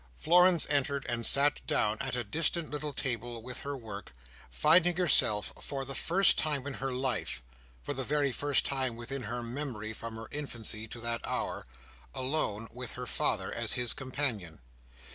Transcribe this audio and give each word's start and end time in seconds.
Florence 0.15 0.65
entered, 0.67 1.05
and 1.07 1.27
sat 1.27 1.61
down 1.67 1.95
at 2.01 2.15
a 2.15 2.23
distant 2.23 2.71
little 2.71 2.91
table 2.91 3.39
with 3.43 3.59
her 3.59 3.77
work: 3.77 4.11
finding 4.49 4.95
herself 4.95 5.53
for 5.61 5.85
the 5.85 5.93
first 5.93 6.39
time 6.39 6.65
in 6.65 6.73
her 6.73 6.91
life—for 6.91 7.93
the 7.93 8.03
very 8.03 8.31
first 8.31 8.65
time 8.65 8.95
within 8.95 9.21
her 9.21 9.43
memory 9.43 9.93
from 9.93 10.15
her 10.15 10.27
infancy 10.31 10.87
to 10.87 10.99
that 10.99 11.21
hour—alone 11.23 12.67
with 12.73 12.93
her 12.93 13.05
father, 13.05 13.53
as 13.53 13.73
his 13.73 13.93
companion. 13.93 14.59